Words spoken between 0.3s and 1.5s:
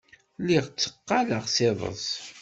Lliɣ tteqqaleɣ